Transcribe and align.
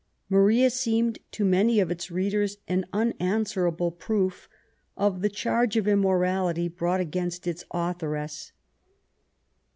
Maria 0.29 0.71
seemed 0.71 1.19
to 1.29 1.45
many 1.45 1.79
of 1.79 1.91
its 1.91 2.09
readers 2.09 2.57
an 2.67 2.87
unanswerable 2.91 3.91
proof 3.91 4.49
of 4.97 5.21
the 5.21 5.29
charge 5.29 5.77
of 5.77 5.87
immorality 5.87 6.67
brought 6.67 6.99
against 6.99 7.45
its 7.45 7.63
authoress. 7.69 8.51